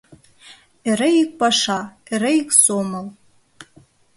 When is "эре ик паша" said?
0.89-1.79